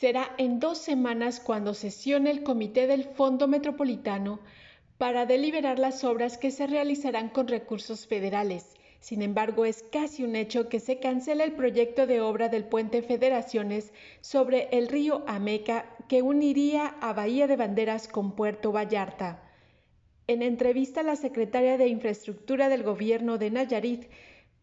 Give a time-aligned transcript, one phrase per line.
[0.00, 4.40] Será en dos semanas cuando sesione el Comité del Fondo Metropolitano
[4.98, 8.74] para deliberar las obras que se realizarán con recursos federales.
[8.98, 13.02] Sin embargo, es casi un hecho que se cancela el proyecto de obra del puente
[13.02, 19.44] Federaciones sobre el río Ameca que uniría a Bahía de Banderas con Puerto Vallarta.
[20.26, 24.06] En entrevista, la secretaria de Infraestructura del Gobierno de Nayarit,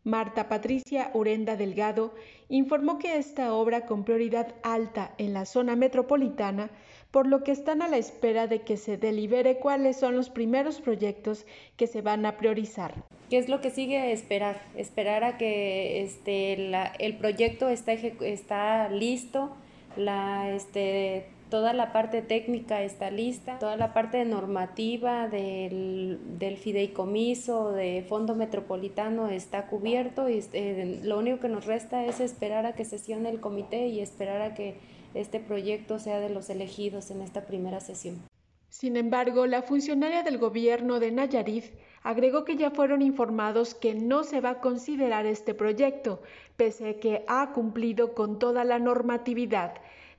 [0.04, 2.14] Marta Patricia Urenda Delgado,
[2.50, 6.72] informó que esta obra con prioridad alta en la zona metropolitana,
[7.12, 10.82] por lo que están a la espera de que se delibere cuáles son los primeros
[10.82, 11.46] proyectos
[11.78, 12.96] que se van a priorizar.
[13.30, 14.12] ¿Qué es lo que sigue?
[14.12, 16.54] Esperar, esperar a que este,
[17.00, 19.56] el proyecto está, está listo,
[19.96, 26.18] la, este, toda la parte técnica está lista, toda la parte normativa del,
[26.58, 32.66] fideicomiso, de fondo metropolitano está cubierto y eh, lo único que nos resta es esperar
[32.66, 34.76] a que sesione el comité y esperar a que
[35.14, 38.22] este proyecto sea de los elegidos en esta primera sesión.
[38.70, 41.66] Sin embargo, la funcionaria del gobierno de Nayarit
[42.02, 46.22] agregó que ya fueron informados que no se va a considerar este proyecto,
[46.56, 49.74] pese a que ha cumplido con toda la normatividad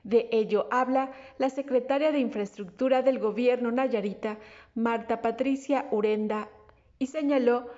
[0.04, 4.38] de ello habla la secretaria de Infraestructura del Gobierno Nayarita,
[4.74, 6.48] Marta Patricia Urenda,
[6.98, 7.68] y señaló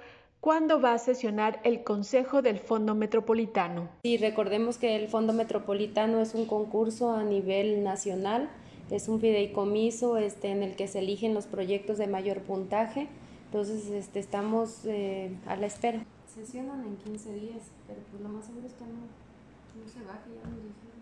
[0.40, 3.88] cuándo va a sesionar el Consejo del Fondo Metropolitano.
[4.02, 8.50] Sí, recordemos que el Fondo Metropolitano es un concurso a nivel nacional,
[8.90, 13.08] es un fideicomiso este, en el que se eligen los proyectos de mayor puntaje,
[13.46, 16.04] entonces este, estamos eh, a la espera.
[16.26, 20.28] Sesionan en 15 días, pero pues lo más seguro es que no, no se baje,
[20.34, 20.94] ya nos dijeron.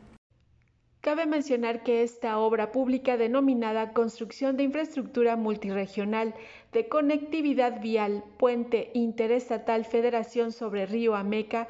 [1.12, 6.34] Cabe mencionar que esta obra pública denominada Construcción de Infraestructura Multiregional
[6.72, 11.68] de Conectividad Vial Puente Interestatal Federación sobre Río Ameca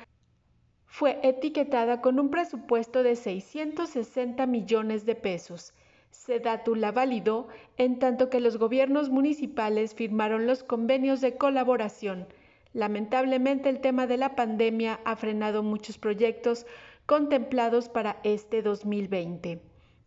[0.87, 5.75] fue etiquetada con un presupuesto de 660 millones de pesos.
[6.13, 7.49] Sedatu la validó
[7.79, 12.29] en tanto que los gobiernos municipales firmaron los convenios de colaboración.
[12.75, 16.67] Lamentablemente el tema de la pandemia ha frenado muchos proyectos
[17.07, 19.72] contemplados para este 2020.